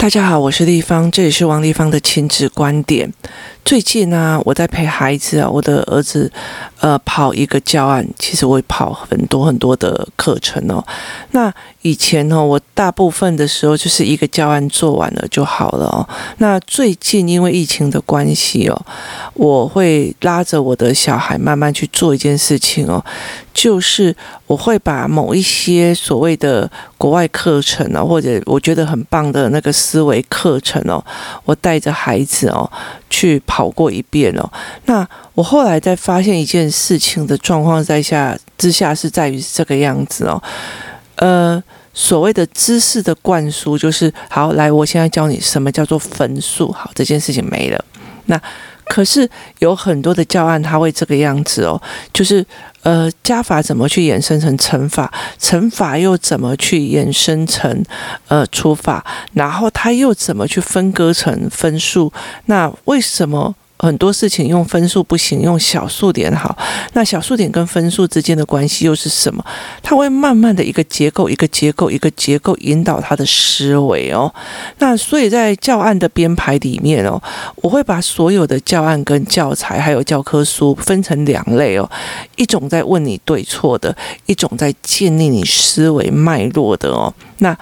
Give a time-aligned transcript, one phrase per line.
[0.00, 3.12] 大家好，我是丽芳，这里是王丽芳的亲子观点。
[3.66, 6.32] 最近呢、我在陪孩子啊，我的儿子
[6.80, 10.84] 呃跑一个教案，其实我会跑很多很多的课程哦。
[11.32, 11.52] 那
[11.82, 16.06] 以前呢、哦，我大部分的时候就是一个教案做完了就好了哦。
[16.38, 18.86] 那最近因为疫情的关系哦，
[19.34, 23.02] 我会拉着我的小孩慢慢去做一件事情哦，
[23.54, 24.14] 就是
[24.46, 31.02] 我会把某一些所谓的国外课程哦，或者我觉得很棒的那个思维课程哦，
[31.44, 32.70] 我带着孩子哦
[33.10, 34.48] 去跑过一遍哦，
[34.86, 40.40] 那我后来在发现一件事情的状况在下之下是在于这个样子哦，
[41.16, 47.84] 呃，所谓的知识的灌输就是好，来，我现在教你什么叫做分数，好，这件事情没了。
[48.26, 48.40] 那
[48.90, 49.28] 可是
[49.60, 51.80] 有很多的教案它会这个样子哦，
[52.12, 52.44] 就是
[52.82, 57.84] 呃，加法怎么去衍生成乘法，乘法又怎么去衍生成
[58.26, 62.12] 呃除法，然后它又怎么去分割成分数？
[62.46, 63.54] 那为什么？
[63.80, 66.56] 很多事情用分数不行，用小数点好。
[66.92, 69.44] 那小数点跟分数之间的关系又是什么？
[69.82, 74.32] 它会慢慢的一个结构，一个结构，一个结构引导他的思维哦。
[74.78, 77.20] 那所以在教案的编排里面哦，
[77.56, 81.90] 我会把所有的教案跟教材还有教科书分成两类哦，
[82.36, 87.12] 一种在问你对错的，一种在建立你思维脉络的哦。
[87.40, 87.56] 那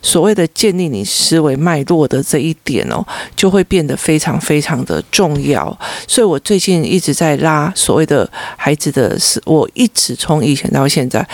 [0.00, 3.04] 所谓的建立你思维脉络的这一点哦，
[3.36, 5.78] 就会变得非常非常的重要。
[6.08, 11.26] 所以我最近一直在拉所谓的孩子的思，我一直从以前到现在，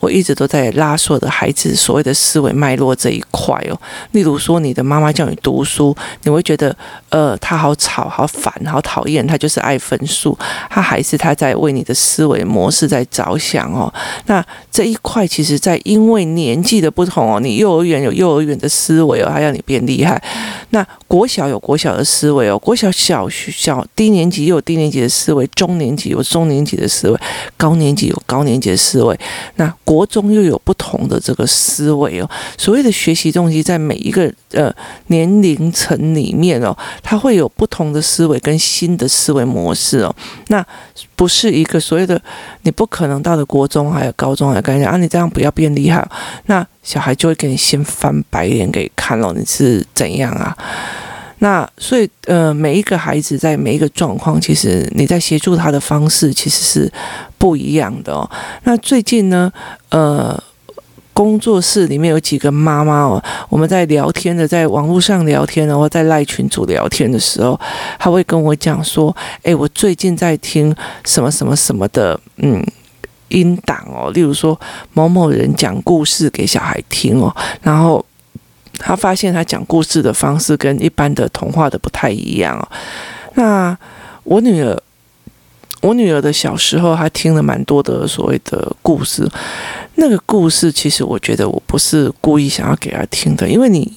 [0.00, 3.80] 我一直都在拉所有的孩子所谓的思维脉络这一块哦。
[4.12, 6.74] 例如说，你的妈妈叫你读书，你会觉得
[7.10, 10.36] 呃，他好吵、好烦、好讨厌，他就是爱分数，
[10.70, 13.92] 他还是他在为你的思维模式在着想哦。
[14.26, 18.12] 那这一块其实，在因为年纪的不同哦，你幼儿园有。
[18.14, 20.22] 幼儿园的思维哦，还要你变厉害。
[20.70, 27.20] 那国小有国小的思维哦，国小小学小低年级有低年级的思维，中年级有中年级的思维，
[27.56, 29.18] 高年级有高年级的思维。
[29.56, 32.28] 那国中又有不同的这个思维哦。
[32.56, 34.74] 所谓的学习动机，在每一个呃
[35.08, 40.14] 年龄层里面哦，它会有不同的思维跟新的思维模式哦。
[40.48, 40.64] 那
[41.14, 42.20] 不是一个所谓的，
[42.62, 46.06] 你不可能到了国中还有高中还跟你讲啊，你这样不要变厉害，
[46.46, 50.56] 那小孩就会给你先翻白眼给看了，你是怎样啊？
[51.38, 56.92] 那所以呃，每一个孩子在每一个状况，其实你在协助他的方式其实是
[57.38, 58.28] 不一样的哦。
[58.64, 59.52] 那最近呢，
[59.90, 60.42] 呃。
[61.16, 67.56] 工作室里面有几个妈妈哦，我们在聊天的，在网络上聊天，然后在赖群组聊天的时候，
[68.00, 70.74] 他会跟我讲说：“诶，我最近在听
[71.04, 72.60] 什么什么什么的，嗯，
[73.28, 74.60] 音档哦，例如说
[74.92, 78.04] 某某人讲故事给小孩听哦，然后
[78.78, 82.68] 他发现他讲故事的方式跟一般的童话的不太一样哦。
[83.34, 83.76] 那
[84.24, 84.80] 我女儿。”
[85.84, 89.28] 我女儿的小时候，她听了蛮多的所谓的故事。
[89.96, 93.92] 那个故事，其实我觉得我不是故意想要给她听的，因为你，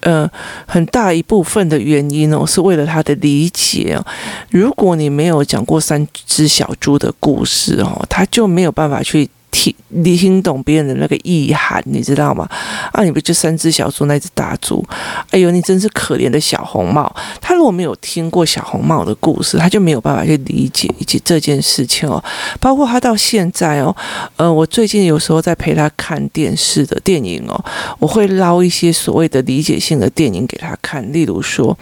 [0.00, 0.30] 呃，
[0.66, 4.04] 很大一部分的原因哦，是为了她的理解哦。
[4.50, 9.30] 如果你没有讲过三只小猪的故事哦，她就没有办法去。
[9.60, 12.48] 听你听懂别人的那个意涵，你知道吗？
[12.92, 14.82] 啊，你不就三只小猪，那只大猪？
[15.30, 17.14] 哎呦，你真是可怜的小红帽。
[17.42, 22.22] 他如果没有听过小红帽的故事，他就没有办法去理解以及这件事情哦。
[22.58, 23.94] 包括他到现在哦，
[24.36, 27.62] 呃，我最近有时候在陪他看电视的电影哦，
[27.98, 31.76] 我会捞一些所谓的理解性的电影给他看，例如说，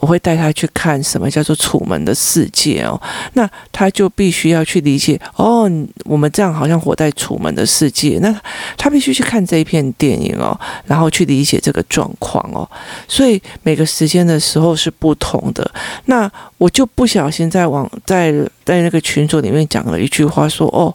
[0.00, 3.00] 我会带他去看什么叫做《楚门的世界》哦，
[3.34, 5.70] 那他就必须要去理解哦，
[6.04, 6.94] 我们这样好像活。
[6.94, 8.34] 在在楚门的世界，那
[8.78, 12.66] 他必须去看这一片电影哦，然后去理解这个状况哦。
[13.06, 15.70] 所以每个时间的时候是不同的。
[16.06, 18.32] 那我就不小心在网在
[18.64, 20.94] 在那个群组里面讲了一句话说，哦，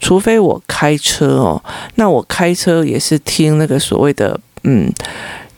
[0.00, 1.62] 除非我开车哦，
[1.94, 4.92] 那我开车也是听那个所谓的嗯，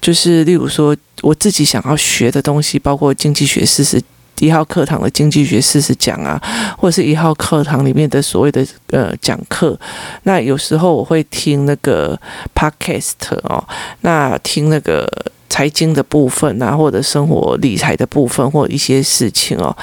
[0.03, 4.03] 就是例如说我自己想要学的东西，包括经济学四十。
[4.41, 6.41] 一号课堂的经济学四十讲啊，
[6.79, 9.79] 或者是一号课堂里面的所谓的呃讲课，
[10.23, 12.19] 那有时候我会听那个
[12.55, 13.63] podcast 哦，
[14.03, 15.09] 那听那个
[15.49, 19.77] 财经的部分啊，或者生活理财的部分，或一些事情哦。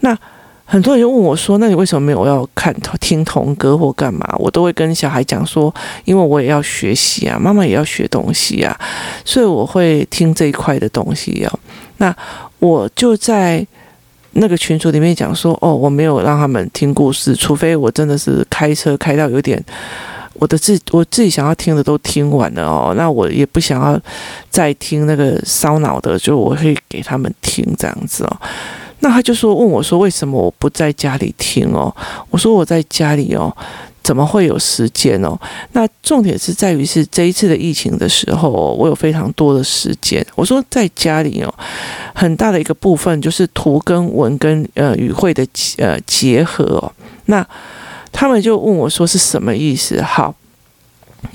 [0.00, 0.16] 那
[0.64, 5.74] 很多人就问我说：“那你为什么没有要看听童歌或干嘛？”我都会跟小孩讲说
[6.04, 8.78] ：“因为我也要学习啊，妈妈也要学东西啊，
[9.24, 11.58] 所以我会听这一块的东西哦。”
[11.98, 12.14] 那
[12.58, 13.66] 我就在。
[14.38, 19.62] 那个群组里面讲说，哦，我没有让他们听故事，除非我真的是开车开到有点
[20.34, 23.98] 我的自我自己想要听的都听完了哦，那我也不想要
[24.50, 28.36] 再听那个烧脑的，就我会给他们听这样子哦。
[29.00, 31.94] 那他就说问我说为什么我不在家里听哦？
[32.30, 33.54] 我说我在家里哦。
[34.06, 35.36] 怎么会有时间哦？
[35.72, 38.48] 那重点是在于是这一次的疫情的时候，
[38.78, 40.24] 我有非常多的时间。
[40.36, 41.52] 我说在家里哦，
[42.14, 45.44] 很大的一个部分就是图跟文跟呃语汇的
[45.78, 46.92] 呃结合哦。
[47.24, 47.44] 那
[48.12, 50.00] 他们就问我说是什么意思？
[50.00, 50.32] 好，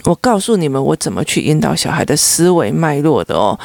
[0.06, 3.60] 我告诉你们我怎么去引导小孩的思维脉络的哦。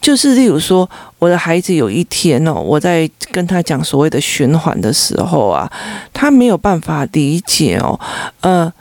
[0.00, 5.70] 就是例如说，我的孩子有一天哦，我在跟他讲所谓的循环的时候啊，
[6.12, 7.98] 他没有办法理解哦，
[8.40, 8.72] 呃，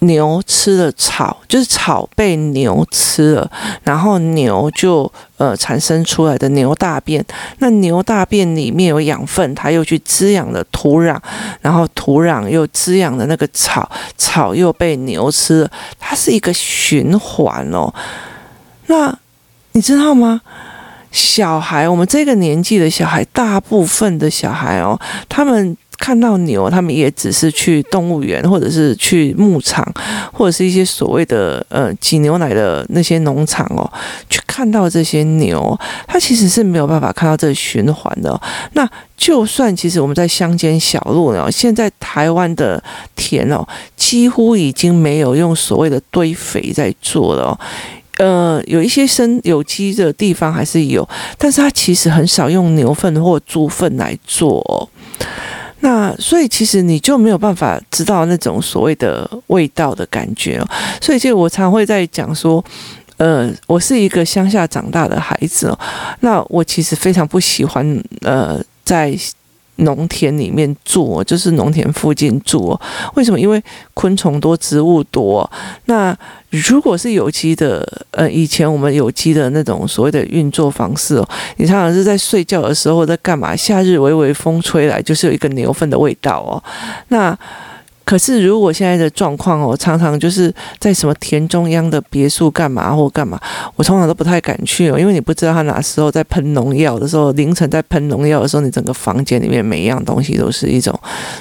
[0.00, 3.50] 牛吃了草，就是草被牛吃了，
[3.84, 7.24] 然后牛就呃产生出来的牛大便，
[7.58, 11.16] 那牛大便里面有养分，它又去滋养了土壤，
[11.60, 13.88] 然后土壤又滋养了那个草，
[14.18, 17.94] 草又被牛吃了，它是一个循环哦，
[18.88, 19.16] 那。
[19.72, 20.40] 你知道吗？
[21.16, 29.82] 小孩，我们这个年纪的小孩，大部分的小孩哦，他们看到牛，他们也只是去动物园，或者是去牧场，
[30.30, 33.90] 或者是一些所谓的呃挤牛奶的那些农场哦，
[34.28, 35.74] 去看到这些牛，
[36.06, 38.38] 他其实是没有办法看到这个循环的。
[38.74, 38.86] 那
[39.16, 42.82] 就算其实我们在乡间小路呢，现在台湾的
[43.14, 43.66] 田哦，
[43.96, 47.58] 几乎已经没有用所谓的堆肥在做了。
[48.16, 51.06] 呃，有一些生有机的地方还是有，
[51.38, 54.88] 但是它其实很少用牛粪或猪粪来做。
[55.80, 60.68] 那所以其实你就没有办法知道那种所谓的味道的感觉哦。
[61.00, 62.64] 所以就我常会在讲说，
[63.18, 65.78] 呃，我是一个乡下长大的孩子哦。
[66.20, 69.16] 那我其实非常不喜欢呃在。
[69.76, 72.78] 农田里面住，就是农田附近住。
[73.14, 73.38] 为什么？
[73.38, 73.62] 因为
[73.94, 75.48] 昆虫多，植物多。
[75.86, 76.16] 那
[76.50, 83.54] 如果是有机的，呃，以前我们有机的那种所谓的运作方式哦，你常常是在睡觉的时候在干嘛？
[83.54, 86.62] 夏日微微风吹来，就是有一个牛粪的味道哦。
[87.08, 87.36] 那
[88.06, 93.36] 可是，如果现在的状况我，常常就是在什么田中央的别墅干嘛或干嘛，
[93.74, 100.96] 我通常都不太敢去哦，因为你不知道他哪时候在喷农药的时候，凌晨在喷农药的时候，你整个房间里面每一样东西都是一种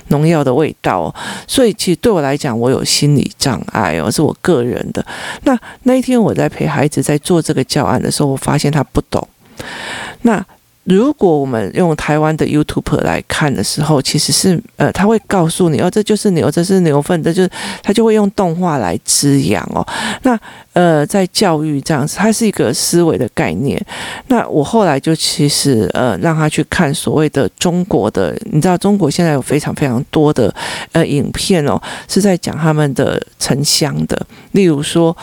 [0.08, 1.16] 农药的味道哦，
[1.48, 5.06] 所以其实对我来讲，我有心理障碍哦，是我个人的。
[5.44, 9.28] 那那一天我在陪孩子在做这个教案的时候，我发现他不懂。
[10.24, 10.44] 那
[10.86, 17.50] 如果我们用台湾的 YouTuber 来看的时候，其实是呃，他会告诉你哦，这就是牛，这是牛粪，这就是
[17.82, 19.86] 他就会用动画来滋养哦。
[20.22, 20.40] 那
[20.74, 23.84] 呃，在教育这样子，它是一个思维的概念。
[24.28, 30.54] 那我后来就其实呃，让他去看所谓的中国的，你知道中国现在有非常非常多的
[30.92, 35.18] 呃影片哦，是在讲他们的城乡的，例如说。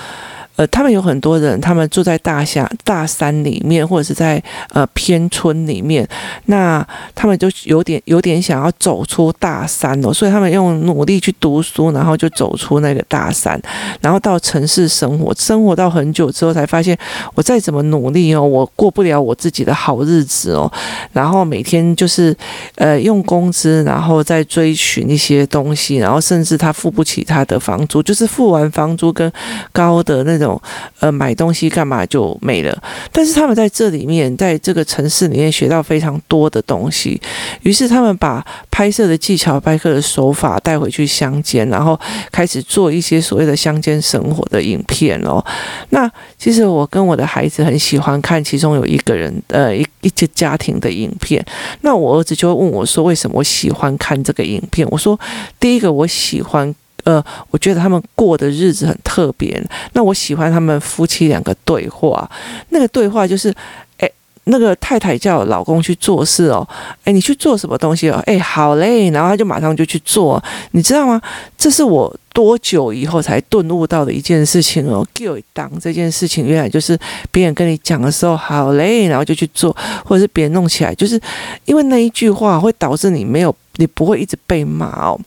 [0.62, 6.06] 呃，他们有很多人，他们住在大乡、大山里面，或者是在呃偏村里面，
[6.44, 13.58] 那他们就有点有点想要走出大山哦，所以他们用努力去读书，然后就走出那个大山，
[14.02, 16.96] 然后到城市生活，生活到很久之后才发现，
[17.34, 20.70] 我再怎么努力哦，我过不了我自己的好日子哦，
[21.14, 22.36] 然后每天就是
[22.74, 29.32] 呃用工资，然后再追寻一些东西，然后甚至他付不起他的房租，就是付完房租跟
[29.72, 30.38] 高的那。
[30.42, 30.51] 种
[31.00, 32.82] 呃买东西干嘛就没了，
[33.12, 37.20] 但是他们在这里面，在这个城市里面学到非常多的东西，
[37.62, 41.98] 于是他们把拍摄的技巧、拍摄的手法带回去乡间，然后
[42.30, 45.44] 开始做一些所谓的乡间生活的影片哦。
[45.90, 51.44] 那其实我跟我的孩子很喜欢看其中有一个人呃一一些家庭的影片，
[51.82, 55.18] 那我儿子就会问我说：“为什么我喜欢看这个影片？”我说
[55.60, 56.74] ：“第一个我喜欢。”
[57.04, 59.62] 呃，我觉得他们过的日子很特别。
[59.92, 62.28] 那我喜欢他们夫妻两个对话，
[62.68, 63.54] 那个对话就是，
[63.98, 64.10] 哎，
[64.44, 66.66] 那个太太叫老公去做事哦，
[67.04, 68.22] 哎，你去做什么东西哦？
[68.26, 70.42] 哎，好嘞，然后他就马上就去做，
[70.72, 71.20] 你知道吗？
[71.56, 72.14] 这是我。
[72.32, 75.06] 多久以后才顿悟到的一件事情哦？
[75.14, 76.98] 给当这件事情，原来就是
[77.30, 81.20] 别人跟你讲的时候，好嘞，然后就去做，或者是别人弄起来，就是
[81.66, 85.20] 因为那一句话会导致你没有，你不会一直被骂哦。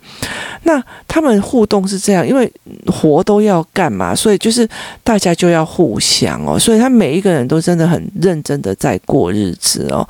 [0.63, 2.51] 那他们互动是这样，因为
[2.88, 4.67] 活都要干嘛，所以就是
[5.03, 10.07] 大家就要互相哦，所以他每一个人都真的很认真的在过日子哦。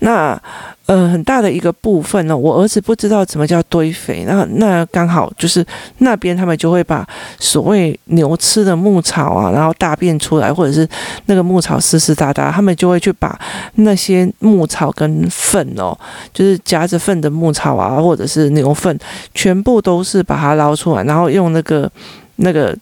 [0.00, 0.40] 那。
[0.86, 5.64] 呃，很大的一个部分呢，我儿子不知道什么叫堆肥，那那刚好就是
[5.98, 7.06] 那边他们就会把
[7.38, 10.86] 所谓牛吃的牧草啊，然后大便出来，或者是
[11.24, 13.38] 那个牧草湿湿哒哒，他们就会去把
[13.76, 15.96] 那些牧草跟粪哦，
[16.34, 18.98] 就是夹着粪的牧草啊，或者是牛粪，
[19.32, 21.90] 全部都是把它捞出来，然后用那个
[22.36, 22.76] 那个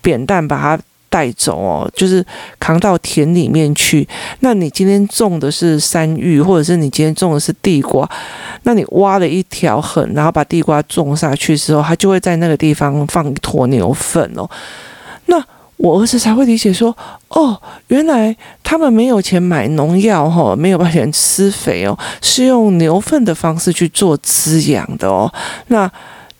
[0.00, 0.82] 扁担把它
[1.12, 2.24] 带走哦，就是
[2.58, 4.08] 扛到田里面去。
[4.40, 8.08] 那你今天种的是山芋，或者是你今天种的是地瓜，
[8.62, 14.48] 那你挖了一条痕，然后把地瓜种下去之后，它就会在那个地方放一坨牛粪哦。
[15.26, 15.36] 那
[15.76, 16.96] 我儿子才会理解说，
[17.28, 25.30] 哦，原来他们没有钱买农药哈，没有钱施肥哦，是用牛粪的方式去做滋养的哦。
[25.66, 25.92] 那。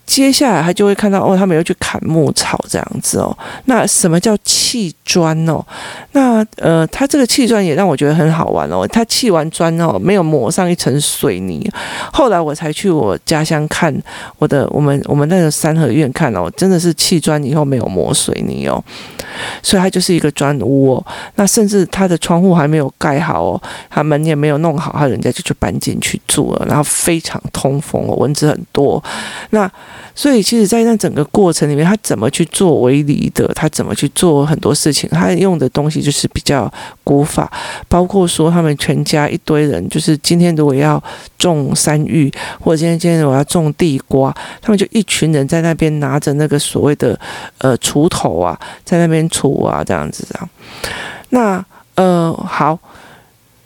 [0.04, 3.36] 接下来他就会看到哦，他们又去砍木草这样子哦。
[3.64, 5.64] 那什么叫砌砖哦？
[6.12, 8.86] 那呃，他这个砌砖也让我觉得很好玩哦。
[8.88, 11.70] 他砌完砖哦，没有抹上一层水泥。
[12.12, 13.94] 后来我才去我家乡看
[14.38, 18.82] 我的我们我们那个三合院看哦，真的是砌砖以后没有抹水泥哦，
[19.62, 21.06] 所以它就是一个砖屋哦。
[21.36, 29.02] 那甚至他的窗户还没有盖好哦，他门也没有弄好，他人家就去搬进去住了，然后非常通风哦，蚊子很多。
[29.50, 29.70] 那
[30.14, 33.46] 所以，其实，在那整个过程里面，他怎么去做围篱的？
[33.54, 35.08] 他怎么去做很多事情？
[35.10, 36.72] 他用的东西就是比较
[37.02, 37.50] 古法，
[37.88, 41.02] 包括说他们全家一堆人，就是今天如果要
[41.38, 42.30] 种山芋，
[42.60, 47.18] 或者今天今天我要种地瓜，他们就一群人在那边拿着那个所谓的
[47.58, 50.48] 呃锄头啊，在那边锄啊，这样子这样。
[51.30, 52.78] 那呃好。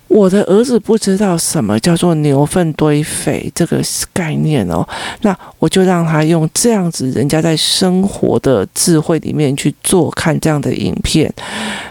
[0.08, 3.80] 我的儿子不知道什么叫做牛粪堆肥这个
[4.12, 4.86] 概念哦，
[5.22, 11.32] 那我就让他用这样子人家在生活的智慧里面去做看这样的影片。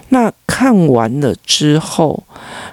[0.10, 2.24] 那看完了之后，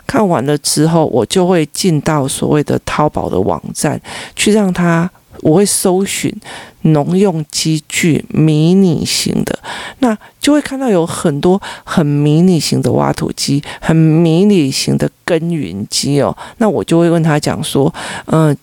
[0.07, 4.01] 看完了之后，我就会进到所谓的淘宝的网站
[4.37, 5.11] 去让他。
[5.43, 6.33] 我会搜寻
[6.83, 9.59] 农用机具迷你型的，
[9.99, 16.35] 那就会看到有很多很迷你型的挖土机，很迷你型的耕耘机哦。
[16.59, 17.93] 那我就会问他讲说，
[18.27, 18.57] 嗯、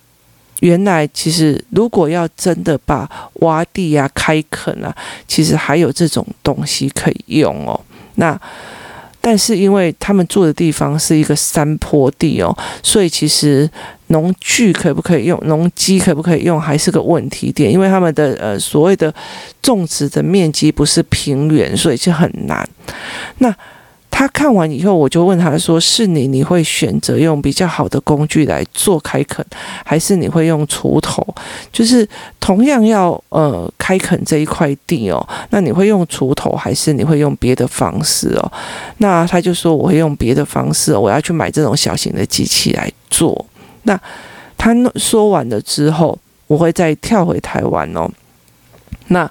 [0.61, 3.09] 原来其实如果要真的把
[3.41, 4.95] 挖地啊、开垦啊，
[5.27, 7.77] 其实还有这种东西可以用哦。
[8.15, 8.39] 那
[9.19, 13.69] 但是因为他们住的地方是一个山坡地哦，所以其实。
[14.09, 15.39] 农具可不可以用？
[15.45, 16.61] 农机可不可以用？
[16.61, 19.13] 还是个问题点，因为他们的呃所谓的
[19.61, 22.67] 种植的面积不是平原，所以就很难。
[23.39, 23.55] 那
[24.11, 29.45] 他看完以后，我就问他说：“是你，你会选择用比较好的工具来做开垦，
[29.85, 31.25] 还是你会用锄头？
[31.71, 32.05] 就是
[32.39, 38.51] 同样要呃开垦这一块地哦，那你会用锄头，还是你会用别的方式哦？”
[38.97, 43.45] 那他就说：“我会用别的方式，我要去买这种小型的机器来做。”
[43.89, 43.99] 那
[44.55, 46.15] 他说完了之后，
[46.45, 48.07] 我会再跳回台湾哦。
[49.07, 49.29] 那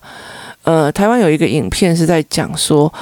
[0.64, 2.92] 呃，台湾有一个影片是在讲说，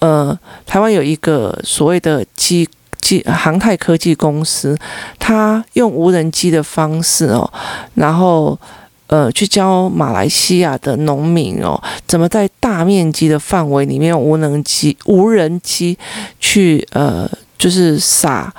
[0.00, 0.36] 呃，
[0.66, 2.68] 台湾有一个所谓的机
[3.00, 4.76] 机航太科技公司，
[5.20, 7.48] 他用无人机的方式哦，
[7.94, 8.58] 然后
[9.06, 15.96] 呃，去教马来西亚的农民哦，怎么在大面积的范围里面用无人机无人机
[16.40, 18.52] 去呃，就是撒。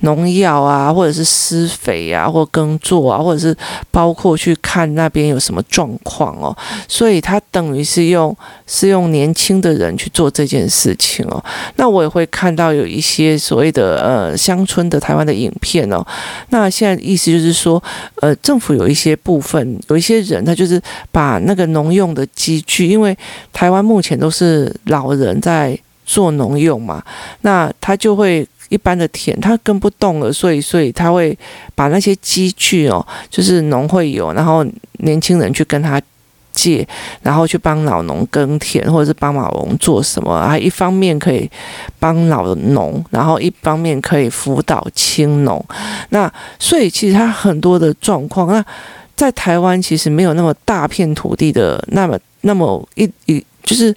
[0.00, 3.54] 农药啊，或者是施肥啊，或耕作啊，或者是
[3.90, 6.56] 包括去看那边有什么状况哦，
[6.88, 8.34] 所以他等于是用
[8.66, 11.42] 是用年轻的人去做这件事情哦。
[11.76, 16.04] 那我也会看到有一些所谓的呃乡村的台湾的影片哦。
[16.48, 17.82] 那现在意思就是说，
[18.20, 20.80] 呃，政府有一些部分有一些人，他就是
[21.12, 23.16] 把那个农用的机具，因为
[23.52, 27.02] 台湾目前都是老人在做农用嘛，
[27.42, 28.46] 那他就会。
[28.70, 31.36] 一般的田他耕不动了，所以所以他会
[31.74, 34.64] 把那些机具哦，就是农会有，然后
[35.00, 36.00] 年轻人去跟他
[36.52, 36.86] 借，
[37.22, 40.56] 然后去帮老农耕田，或者是帮老农做什么啊？
[40.56, 41.50] 一方面可以
[41.98, 45.62] 帮老农，然后一方面可以辅导青农。
[46.10, 48.64] 那所以其实他很多的状况，那
[49.16, 53.94] 在台湾其实没有那么大片土地的，那么那么一一就是。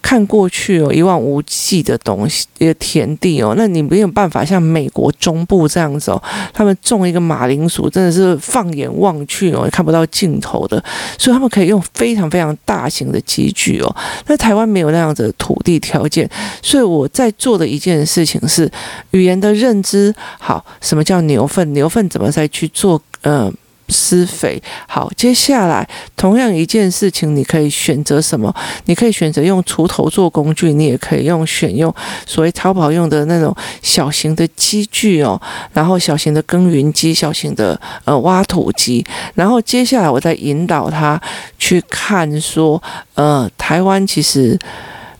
[0.00, 10.82] 看过去哦，一望无际的东西，一个田地哦，那你没有办法像美国中部这样子哦，他们种一个马铃薯真的是放眼望去哦，看不到尽头的，
[11.18, 13.96] 所以他们可以用非常非常大型的机具哦。
[14.26, 16.28] 那台湾没有那样子的土地条件，
[16.62, 18.70] 所以我在做的一件事情是
[19.10, 20.14] 语言的认知。
[20.38, 21.72] 好，什么叫牛粪？
[21.72, 23.00] 牛粪怎么再去做？
[23.22, 23.52] 呃。
[23.88, 28.54] 施肥好，接下来同样一件事情，你可以选择什么？
[28.84, 31.94] 你可以选择用锄头做工具，你也可以用选用
[32.26, 35.40] 所谓淘宝用的那种小型的机具哦，
[35.72, 39.04] 然后小型的耕耘机、小型的呃挖土机，
[39.34, 41.20] 然后接下来我再引导他
[41.58, 42.82] 去看说，
[43.14, 44.58] 呃，台湾其实。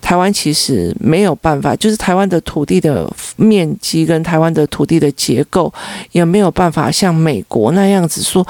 [0.09, 5.71] 台湾其实没有办法，就是台湾的土地的面积跟台湾的土地的结构
[6.13, 8.43] 也没有办法像美国那样子说，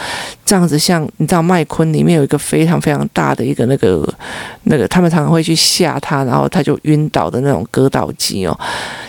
[0.45, 4.09] 这样子像你知道麦昆里面有一个非常非常大的一个那个
[4.63, 8.57] 那个，他们常常会去吓他，然后他就晕倒的那种割稻机哦，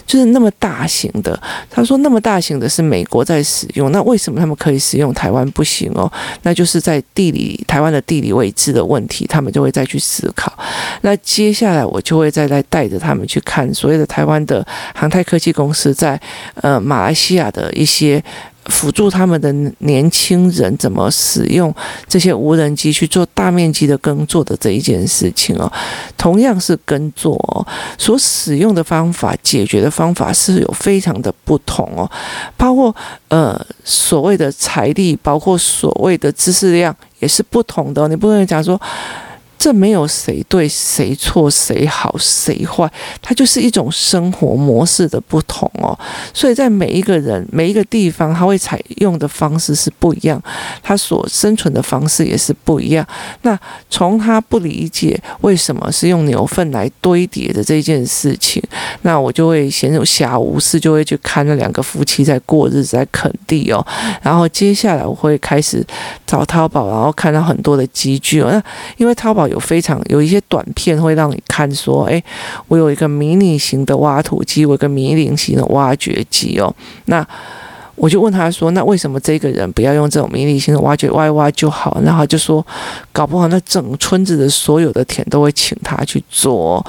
[0.07, 1.39] 就是那么大型的。
[1.69, 6.11] 他说那么大型的是美国在使用，那为什么他们可以使用，台湾不行哦？
[6.41, 10.51] 那就是在地理台湾的地理位置的问题，他们就会再去思考。
[11.01, 16.19] 那接下来我就会再来带着他们去看所谓的台湾的航太科技公司在
[16.55, 18.23] 呃马来西亚的一些
[18.65, 21.73] 辅助他们的年轻人怎么使用
[22.07, 25.71] 这些无人机去做大面积的耕作的这一件事情哦，
[26.15, 27.65] 同样是耕作哦，
[27.97, 32.09] 所使用的方法、解决的方法是有非常的不同哦，
[32.57, 32.95] 包括
[33.29, 38.79] 呃所谓的财力，包括所谓的知识量也是不同的，你不能讲说。
[39.59, 42.89] 这没有谁对谁错，谁好谁坏，
[43.21, 45.99] 它就是一种生活模式的不同哦。
[46.33, 50.41] 所以在每一个人、每一个地方，他会采用的方式是不一样，
[50.81, 53.05] 他所生存的方式也是不一样。
[53.41, 58.63] 那从他不理解为什么是用牛粪来堆叠的这件事情，
[59.01, 63.85] 那我就会闲有暇无事，就会去看那两个夫妻在过日子，在垦地哦。
[64.21, 65.85] 然后接下来我会开始
[66.25, 68.49] 找淘宝，然后看到很多的积聚哦。
[68.49, 68.63] 那
[68.95, 69.48] 因为淘宝。
[69.49, 72.23] 有非常有一些短片会让你看说，哎，
[72.67, 76.73] 我有一个迷你型的挖土机，我有一个迷你型的挖掘机哦。
[77.05, 77.25] 那
[77.95, 81.99] 我就问他说，那为什么这个人不要用这种迷你型的挖掘挖一挖就好？
[82.03, 82.65] 然后就说，
[83.11, 86.85] 搞不好那整村子的所有的田都会请他去做，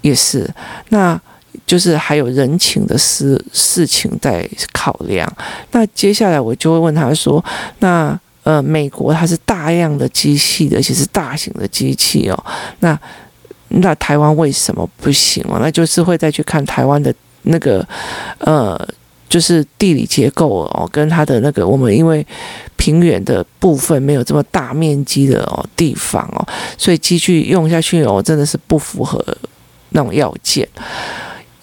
[0.00, 0.48] 也是。
[0.88, 1.20] 那
[1.66, 5.32] 就是还有人情的事事情在考量。
[5.70, 7.44] 那接下来我就会问他说，
[7.78, 8.18] 那。
[8.44, 12.44] 呃，美国它是大量的机器的，而且是大型的机器哦。
[12.80, 12.98] 那
[13.68, 15.58] 那台湾为什么不行哦？
[15.60, 17.84] 那就是会再去看台湾的那个
[18.38, 18.78] 呃，
[19.28, 22.24] 就是地理结构哦，跟它的那个我们因为
[22.76, 26.46] 平原的部分没有这么大面积的哦地方哦，
[26.78, 29.18] 所以机具用下去哦，真的是不符合
[29.90, 30.68] 那种要件。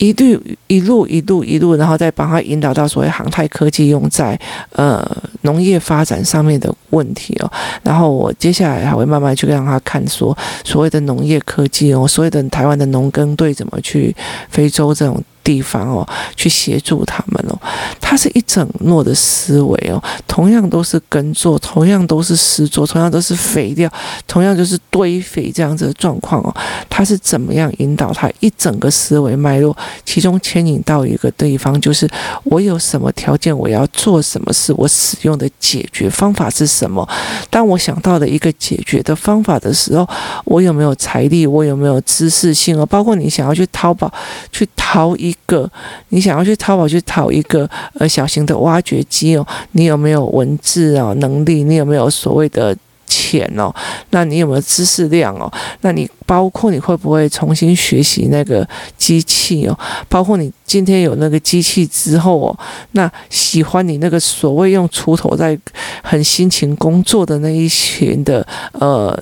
[0.02, 4.38] 一路一路一路一路，然后再帮他引导到所谓航太科技用在
[4.72, 5.06] 呃
[5.44, 7.52] 农业发展上面的问题哦。
[7.84, 14.16] 然后我接下来还会慢慢去让他看说所谓的农业科技哦，所谓的台湾的农耕队怎么去
[14.50, 15.24] 非洲这种。
[15.44, 17.58] 地方哦，去协助他们哦，
[18.00, 23.92] 它是一整络的思维哦，同样都是耕作，同样都是施作，同样都是肥料，
[24.28, 26.56] 同样就是堆肥这样子的状况哦，
[26.90, 29.76] 它是怎么样引导它一整个思维脉络，
[30.06, 32.08] 其中牵引到一个地方，就是
[32.44, 37.08] 我有什么条件，我要做什么事，我使用的解决方法是什么？
[37.50, 40.08] 当我想到的一个解决的方法的时候，
[40.46, 41.48] 我有没有财力？
[41.48, 42.86] 我有没有知识性哦？
[42.86, 44.12] 包括你想要去淘宝
[44.52, 45.31] 去淘一。
[45.32, 45.70] 一个，
[46.10, 51.64] 你想要去淘宝去淘一个呃小型的挖掘机哦，你有没有文字啊能力？
[51.64, 52.76] 你有没有所谓的
[53.08, 53.74] 钱哦？
[54.10, 55.52] 那你有没有知识量哦？
[55.82, 58.68] 那你包括你会不会重新学习那个
[58.98, 59.80] 机器哦？
[60.10, 62.60] 包括你今天有那个机器之后哦，
[62.92, 65.58] 那喜欢你那个所谓用锄头在
[66.04, 69.18] 很辛勤工作的那一群的呃。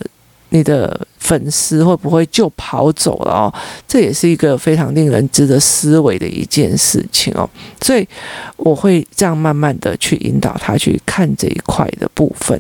[0.50, 3.54] 你的粉丝会不会就跑走了哦？
[3.88, 7.48] 这也是一个非常令人值得思维的一件事情哦。
[7.82, 8.08] 所以
[8.58, 12.60] 我会这样慢慢的去引导他去看这一块的部分，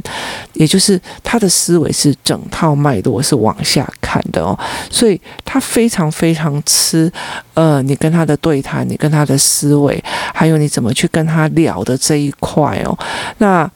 [0.53, 4.57] 也就是他的思维是整套脉络是往下看的哦。
[4.91, 7.11] 所以他非常非常吃
[7.55, 12.95] 呃，你跟他的对谈，你跟他的思维，还有你怎么去跟他聊的这一块哦。
[13.39, 13.69] 那。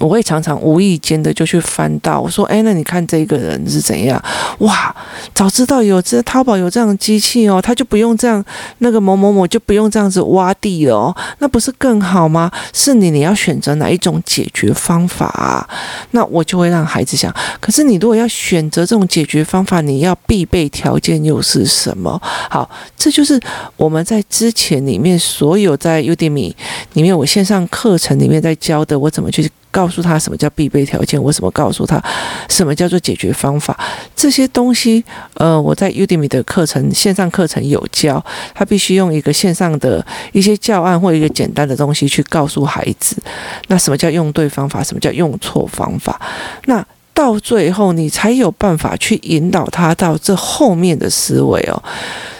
[0.00, 4.20] 我会常常无意间的就去翻到，我说：“哎，那你看这个人是怎样？
[4.60, 4.94] 哇，
[5.34, 8.42] 早知道有这淘宝有这样的机器哦，他就不用这样，
[8.78, 12.50] 那个某某某就不用这样子挖地了哦，那不是更好吗？
[12.72, 15.68] 是你，你要选择哪一种解决方法啊？
[16.12, 22.18] 那我就会让孩子想，可是你如果要选择这种解决方法，你要必备条件又是什么？
[22.48, 23.38] 好，这就是
[23.76, 26.54] 我们在之前里面所有在 Udemy
[26.94, 29.50] 里面我线上课程里面在教的，我怎么去。
[29.72, 32.00] 告告诉他什么叫必备条件，我怎么告诉他
[32.48, 33.76] 什么叫做解决方法？
[34.14, 38.24] 这些东西，呃，我在 Udemy 的课程线上课程有教，
[38.54, 43.20] 他必须用一个线上的一些教案或一个简单的东西去告诉孩子。
[43.66, 44.80] 那什么叫用对方法？
[44.80, 46.20] 什么叫用错方法？
[46.66, 46.86] 那。
[47.20, 51.82] 到最后你才有办法去引导他到这后面的思维哦。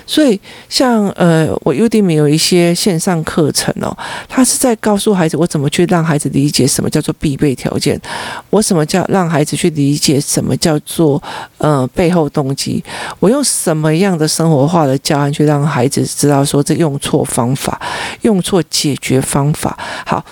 [0.06, 8.00] 所以，像呃，我 Udemy 有一些线上课程哦，他是在告诉孩子，我怎么去让孩子理解什么叫做必备条件，
[8.48, 11.22] 我什么叫让孩子去理解什么叫做
[11.58, 12.82] 呃背后动机，
[13.20, 17.80] 我用什么样的生活化的教案去让孩子知道说这用错方法，
[18.22, 19.78] 用错解决方法。
[20.04, 20.24] 好，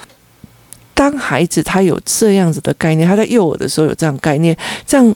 [0.99, 5.15] 当孩子他有这样子的概念，他在幼儿的时候有这样概念，这样。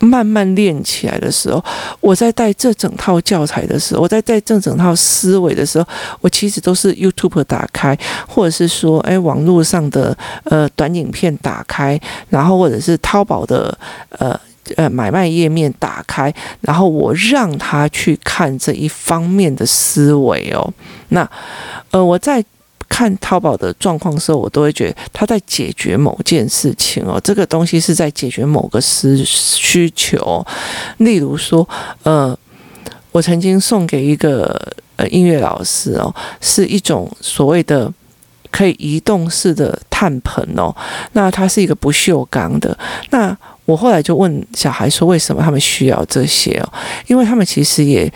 [0.00, 1.60] 慢慢练起来的时候，
[2.00, 5.84] 我在带这整套教材的时候，我在带这整套思维的时候，
[6.20, 13.76] 我其实都是 YouTube 打开，或者是说，哎，网络上的呃短影片打开，然后或者是淘宝的
[14.10, 14.38] 呃
[14.76, 20.72] 呃买卖页面打开，然后我让他去看这一方面的思维哦。
[21.08, 21.28] 那
[21.90, 22.44] 呃我在。
[22.88, 30.44] 看淘宝的状况的时候，我都会觉得他在解决某件事情哦，这个东西是在解决某个需需求。
[30.96, 31.68] 例如说，
[32.02, 32.36] 呃，
[33.12, 34.58] 我曾经送给一个
[34.96, 37.92] 呃音乐老师哦，是一种所谓的
[38.50, 40.74] 可以移动式的炭盆哦，
[41.12, 42.76] 那它是一个不锈钢的。
[43.10, 46.72] 那我后来就问小孩说，为什么他们需要这些哦？
[47.06, 48.10] 因为他们其实也。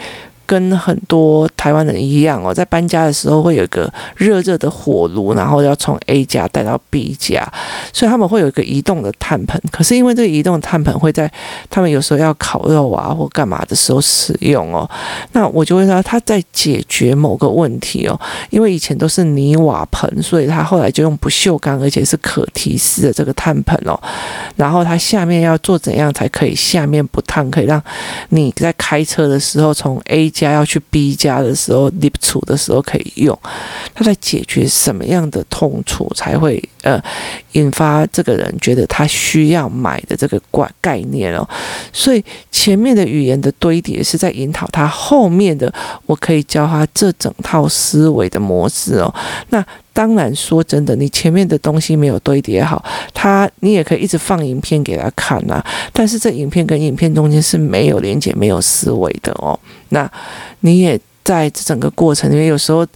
[0.53, 7.51] 跟很多台湾人一样哦，在搬家的时候会有一个热热的火炉，然后要从 A 家带到 B 家，
[7.91, 9.59] 所以他们会有一个移动的炭盆。
[9.71, 11.33] 可是因为这个移动的炭盆会在
[11.71, 14.87] 他们有时候要烤肉啊或干嘛的时候使用哦，
[15.33, 18.21] 那我就问他他在解决某个问题哦。
[18.51, 23.99] 因为以前都是泥瓦盆，所以他后来就用不锈钢而且是可提式的这个炭盆哦。
[24.57, 27.83] 然后他下面要做怎样才可以下面不烫，可以让
[28.29, 30.42] 你在开车的时候从 A 家。
[30.43, 33.39] 家要去 B 家的时候，lift 处的时候可以用，
[33.95, 37.03] 它在解决什么样的痛楚才会呃
[37.53, 41.49] 引发这个人觉得他需要买的这个概概念哦，
[41.93, 45.73] 所以前面的语言的堆叠是在引导他后面的，
[46.07, 49.15] 我可以教他这整套思维的模式哦，
[49.49, 49.65] 那。
[49.95, 55.63] 当然，说真的，你前面的东西没有堆叠好，他你也可以一直放影片给他看呐。
[55.93, 59.53] 但是这影片跟影片中间是没有连接、没有思维的哦。
[59.91, 60.11] 那
[60.61, 62.87] 你也在这整个过程里面，有时候，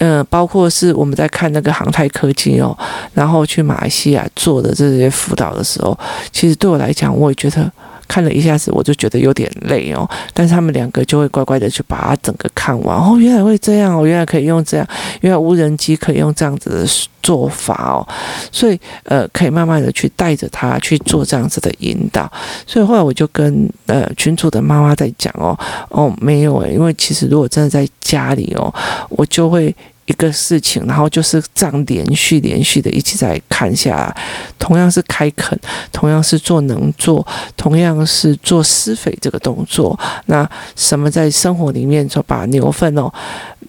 [0.00, 2.76] 嗯，包括是我们在看那个航太科技哦，
[3.14, 5.98] 然后去马来西亚做的这些辅导的时候，
[6.32, 7.70] 其实对我来讲，我也觉得。
[8.08, 10.08] 看了一下子，我就觉得有点累哦。
[10.34, 12.96] 但是他们两个就会乖乖的去把它整个看完。
[12.96, 14.86] 哦，原来会这样哦，原来可以用这样，
[15.20, 18.08] 原来无人机可以用这样子的做法哦。
[18.50, 22.30] 所以呃，可以慢慢的去带着他去做这样子的引导。
[22.66, 25.56] 所以后来我就跟呃群主的妈妈在讲哦，
[25.90, 28.74] 哦没有诶，因为其实如果真的在家里哦，
[29.10, 29.74] 我就会。
[30.08, 34.16] 一个事情，然后就是这样连续连续的一起在看下来，
[34.58, 35.56] 同样是开垦，
[35.92, 37.24] 同样是做农作，
[37.56, 39.98] 同样是做施肥这个动作。
[40.26, 43.12] 那什么在生活里面就把牛粪哦。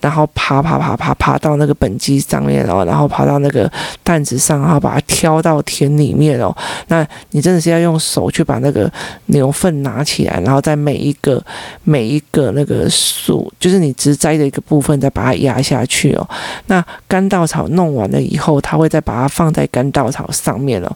[0.02, 3.70] 然后爬爬爬爬爬到那个畚箕上面哦，然后爬到那个
[4.02, 6.56] 担子上，然后把它挑到田里面哦。
[6.88, 8.90] 那你真的是要用手去把那个
[9.26, 11.44] 牛粪拿起来，然后在每一个
[11.84, 16.29] 每一个那个树，就是你植栽的一个部分，再把它压下去哦。
[16.68, 20.92] 那干稻草弄完了以后，它会再把它放在干稻草上面哦。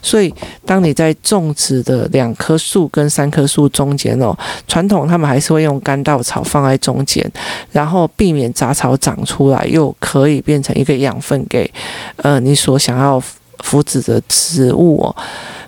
[0.00, 7.30] 所以当你在种植的两棵树跟三棵树中间哦，传统他们还是会用干稻草放在中间，
[7.70, 8.46] 然后避免。
[8.56, 11.70] 杂草长出来，又可以变成一个养分给，
[12.16, 13.22] 呃，你所想要
[13.58, 15.14] 扶植的植物哦。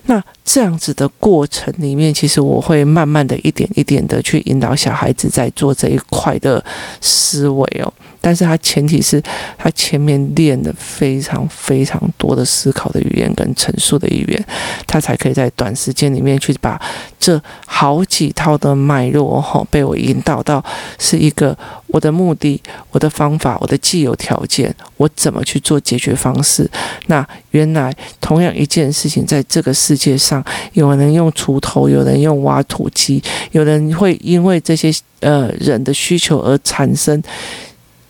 [0.05, 6.63] 那这样子的过程里面，其实我会慢慢的一点一点的去引导小孩子在做这一块的
[6.99, 7.93] 思维哦。
[8.21, 9.21] 但是他前提是
[9.57, 14.45] 他前面练了非常非常多的思考的语言跟陈述的语言，
[14.85, 16.79] 他才可以在短时间里面去把
[17.19, 20.63] 这好几套的脉络哈被我引导到
[20.97, 26.69] 是一个我的目的、我的方法、我的既有条件，我怎么去做解决方式？
[27.07, 37.21] 那原来同样一件事情，在这个世界上，有人用锄头，有人用挖土机，有人会因为这些呃人的需求而产生。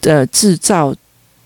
[0.01, 0.93] 呃，制造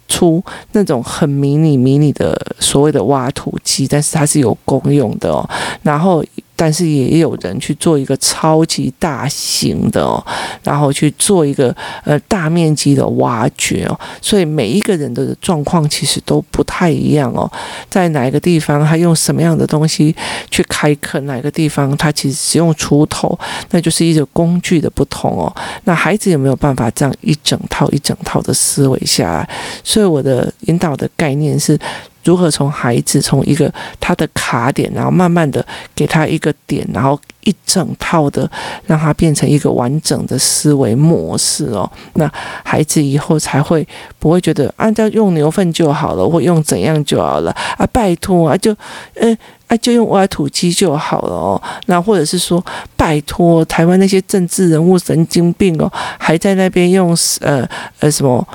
[0.08, 5.48] 出那种很迷你、迷你的所谓的挖土机，但是它是有功用的哦。
[5.82, 6.24] 然后。
[6.56, 10.24] 但是也有人去做一个超级大型的哦，
[10.64, 17.52] 然后去做一个呃大面积的挖掘哦，所以每一个人的状况其实都不太一样哦。
[17.90, 20.16] 在哪一个地方，他用什么样的东西
[20.50, 21.26] 去开垦？
[21.26, 23.38] 哪个地方他其实使用锄头，
[23.72, 25.54] 那就是一个工具的不同哦。
[25.86, 29.50] 那孩子有没有办法这样一整套一整套的思维下来？
[29.84, 31.80] 所以我的引导的概念是。
[32.24, 38.50] 如何从孩子从一个他的卡点，然后慢慢的给他一个点，然后一整套的
[38.86, 42.32] 让他变成一个完整的思维模式哦，那
[42.64, 43.88] 孩子以后才会
[44.20, 47.86] 不会觉得按照用牛粪就好了，或用怎样就好了啊？
[47.92, 48.76] 拜托啊，就
[49.16, 49.38] 嗯。
[49.68, 52.64] 啊就用挖土机就好了哦，那或者是说，
[52.98, 57.68] 拜托台湾那些政治人物神经病哦，还在那边用呃
[58.00, 58.46] 呃什么？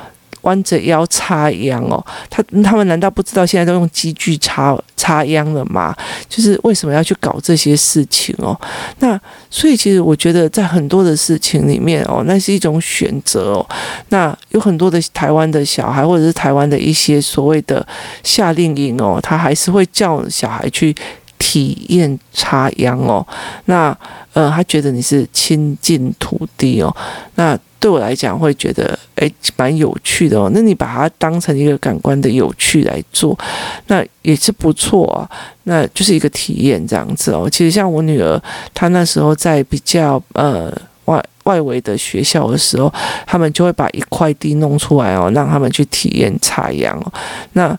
[0.48, 5.94] 弯着腰插秧哦，他他们难道不知道现在都用机具插插秧了吗？
[6.26, 8.58] 就是为什么要去搞这些事情哦？
[9.00, 13.68] 那所以其实我觉得在很多的事情里面哦，那是一种选择哦。
[14.08, 17.86] 那有很多的台湾的小孩，或者是台湾的一些所谓的
[18.24, 20.94] 夏令营哦，他还是会叫小孩去
[21.38, 23.26] 体验插秧哦。
[23.66, 23.94] 那
[24.32, 26.94] 呃，他觉得你是亲近土地哦。
[27.34, 30.50] 那对我来讲，会觉得诶蛮有趣的哦。
[30.52, 33.38] 那你把它当成一个感官的有趣来做，
[33.86, 35.30] 那也是不错啊。
[35.64, 37.48] 那就是一个体验这样子哦。
[37.48, 38.40] 其实像我女儿，
[38.74, 42.92] 她那时候在比较呃外外围的学校的时候，
[43.26, 47.12] 他们就会把一块地弄出来哦，让他们去体验插秧哦。
[47.52, 47.78] 那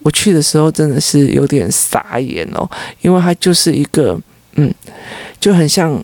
[0.00, 2.68] 我去的时候真的是有点傻眼哦，
[3.00, 4.16] 因为它就是一个
[4.54, 4.72] 嗯，
[5.40, 6.00] 就很像。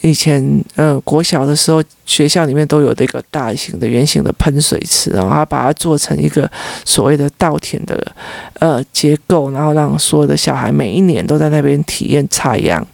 [0.00, 6.50] 以前呃国小的时候，学校里面都有这个大型的圆形的喷水池，然后他把它做成一个
[6.84, 8.12] 所谓的稻田的
[8.60, 12.86] 呃结构，然后让所有的小孩每一年都在那边体验插秧，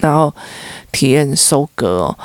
[0.00, 0.34] 然后
[0.92, 2.18] 体验收割哦。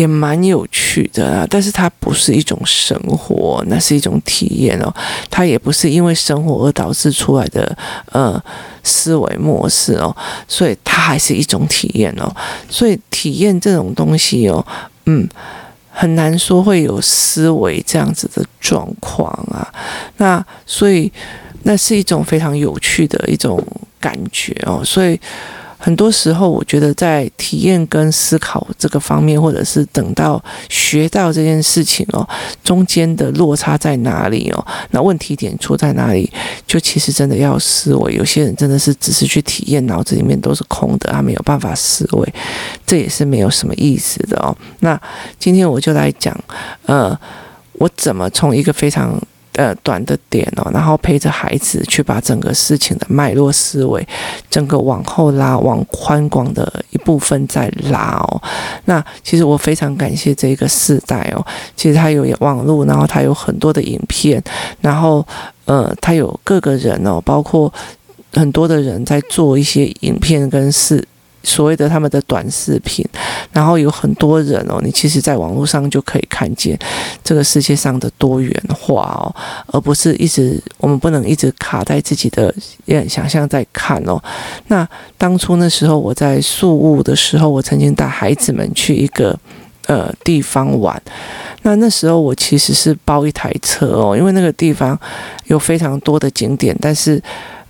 [0.00, 4.92] 也蛮有趣的啊，但是它不是一种生活，那是一种体验哦。
[5.30, 7.76] 它也不是因为生活而导致出来的
[8.12, 8.42] 呃
[8.82, 10.14] 思维模式哦，
[10.48, 12.34] 所以它还是一种体验哦。
[12.68, 14.64] 所以体验这种东西哦，
[15.04, 15.28] 嗯，
[15.90, 19.66] 很难说会有思维这样子的状况啊。
[20.16, 21.12] 那所以
[21.64, 23.62] 那是一种非常有趣的一种
[24.00, 25.20] 感觉哦，所以。
[25.82, 32.28] 很多时候，我觉得在体验跟思考这个方面，或者是等到学到这件事情哦，
[32.62, 34.66] 中间的落差在哪里哦？
[34.90, 36.30] 那问题点出在哪里？
[36.66, 38.12] 就其实真的要思维。
[38.12, 42.34] 有些人真的是只是去体验，脑子里面都是空的，他没有办法思维，
[42.86, 44.54] 这也是没有什么意思的哦。
[44.80, 45.00] 那
[45.38, 46.38] 今天我就来讲，
[46.84, 47.18] 呃，
[47.72, 49.18] 我怎么从一个非常。
[49.60, 54.08] 呃，短的点哦，然后陪着孩子去把整个事情的脉络思维，
[54.48, 58.42] 整个往后拉，往宽广的一部分再拉哦。
[58.86, 61.44] 那其实我非常感谢这个世代哦，
[61.76, 64.42] 其实他有网络，然后他有很多的影片，
[64.80, 65.26] 然后
[65.66, 67.70] 呃，他有各个人哦，包括
[68.32, 71.06] 很多的人在做一些影片跟事。
[71.42, 73.04] 所谓的他们的短视频，
[73.52, 76.78] 然后有很多人哦，你其实在网络上就可以看见
[77.24, 79.34] 这个世界上的多元化哦，
[79.68, 82.54] 而不是一直我们不能一直卡在自己的
[83.08, 84.22] 想象在看哦。
[84.66, 89.36] 那当初那时候我在宿务的时候，我曾经带孩子们去一个
[89.86, 91.02] 呃地方玩，
[91.62, 94.98] 那那时候我其实是包一台车哦，因为那个地方
[95.46, 97.20] 有非常多的景点，但是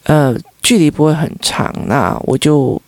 [0.04, 2.80] 呃距离不会很长，那我就。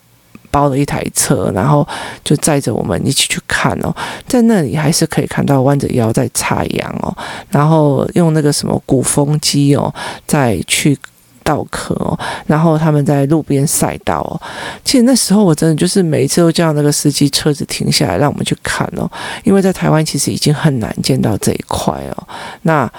[0.52, 1.84] 包了一台车，然后
[2.22, 3.92] 就载着我们一起去看哦，
[4.28, 7.16] 在那里还是可以看到弯着腰在插秧哦，
[7.48, 9.92] 然后用那个什么鼓风机哦，
[10.26, 10.96] 再去
[11.42, 14.36] 稻壳哦，然后他们在路边赛道哦。
[14.84, 19.10] 其实那时候我真的就是每一次都叫那个司机车子停下来让我们去看哦，
[19.44, 22.28] 因为在台湾其实已经很难见到这一块哦。
[22.62, 22.92] 那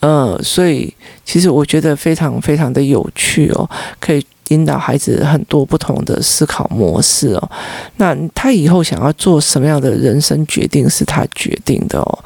[0.00, 0.94] 呃，所以
[1.24, 3.68] 其实我觉得非常非常的有趣哦，
[3.98, 4.24] 可以。
[4.48, 7.50] 引导孩子很多不同的思考模式哦，
[7.96, 12.18] 那他以后想要做什么样的人生决定是他决定的哦。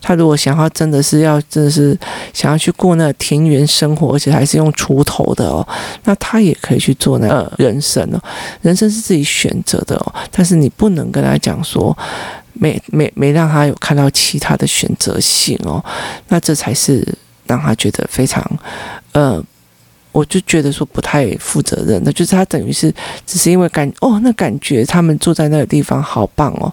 [0.00, 1.98] 他如果想要真的是要真的是
[2.32, 5.66] 想要去过那田园生活，而且还是用锄头的哦，
[6.04, 8.20] 那他也可以去做那个人生哦。
[8.62, 11.96] 人生是自己选择的哦，但是你不能跟他讲说
[12.52, 15.82] 没没没让他有看到其他的选择性哦，
[16.28, 17.06] 那这才是
[17.46, 18.44] 让他觉得非常
[19.12, 19.42] 呃。
[20.12, 22.92] 我就觉得说不太负责任，那就是他等于是
[23.24, 26.72] 只是因为感哦，那感觉他们住在那个地方好棒哦，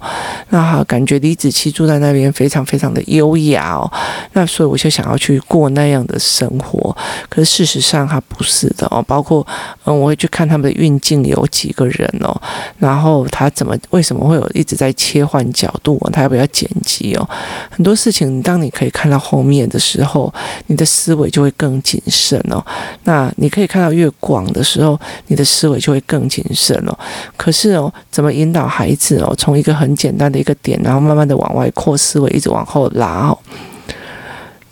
[0.50, 3.92] 那好感觉李子柒住在那边非常非常的优雅哦，
[4.34, 6.96] 那所以我就想要去过那样的生活，
[7.30, 9.46] 可是事实上他不是的哦，包括
[9.86, 12.42] 嗯，我会去看他们的运镜有几个人哦，
[12.80, 17.30] 然后他怎么为什么会有一直在切换角度，他要不要剪辑哦？
[17.70, 20.34] 很多事情当你可以看到后面的时候，
[20.66, 22.66] 你的思维就会更谨慎哦，
[23.04, 23.27] 那。
[23.36, 26.98] 你可以看到越广的时候，你的思维就会更谨慎了。
[27.36, 33.38] 可是哦，怎么引导孩子哦，从一个很简单的一个点，然后慢慢的往外扩思维，一直往后拉哦。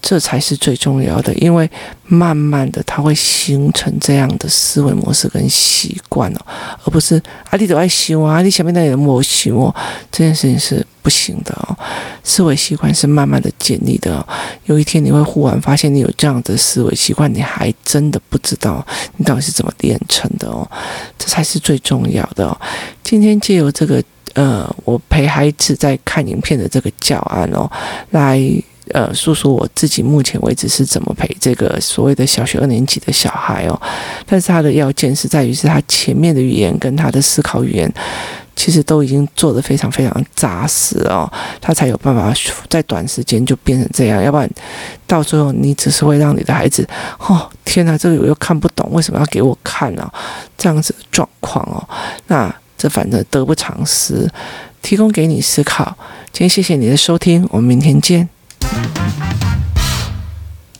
[0.07, 1.67] 这才是最重要的，因为
[2.05, 6.37] 慢慢的他会形成这样的思维模式跟习惯哦，
[6.83, 9.75] 而不是啊你都爱修啊，你前面那人没修哦，
[10.11, 11.75] 这件事情是不行的哦。
[12.23, 14.27] 思维习惯是慢慢的建立的哦，
[14.65, 18.85] 有一天你会忽然发现你有这样的思维习惯，你还真的不知道
[19.17, 20.69] 你到底是怎么练成的哦，
[21.17, 22.55] 这才是最重要的哦。
[23.03, 24.03] 今天借由这个
[24.35, 27.67] 呃，我陪孩子在看影片的这个教案哦，
[28.11, 28.39] 来。
[28.93, 33.81] 呃，说说我自己目前为止是怎么陪这个所谓的小学二年级的小孩哦，
[34.25, 37.91] 但是他的要件是在于是他前面的语言跟他的思考语言，
[38.55, 42.31] 其实都已经做得非常非常扎实哦，他才有办法
[42.69, 44.49] 在短时间就变成这样，要不然
[45.07, 50.07] 到最后你只是会让你的孩子哦，天哪，这个我又看不懂，为什么要给我看呢？
[50.57, 51.81] 这样子的状况哦，
[52.27, 54.29] 那这反正得不偿失，
[54.81, 55.97] 提供给你思考。
[56.31, 58.29] 今天谢谢你的收听，我们明天见。
[58.67, 59.44] Thank you.